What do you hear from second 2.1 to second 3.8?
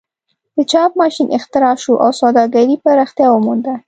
سوداګري پراختیا ومونده.